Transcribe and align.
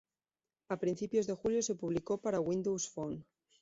A 0.73 0.77
principios 0.83 1.27
de 1.27 1.35
julio 1.35 1.61
se 1.61 1.75
publicó 1.75 2.17
para 2.19 2.39
Windows 2.39 2.89
Phone. 2.89 3.23